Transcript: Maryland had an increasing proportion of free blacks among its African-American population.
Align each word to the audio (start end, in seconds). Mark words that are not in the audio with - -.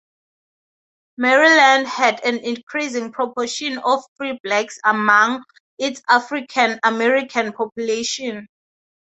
Maryland 1.15 1.87
had 1.87 2.25
an 2.25 2.39
increasing 2.39 3.11
proportion 3.11 3.77
of 3.77 4.03
free 4.15 4.39
blacks 4.43 4.79
among 4.83 5.43
its 5.77 6.01
African-American 6.09 7.53
population. 7.53 8.47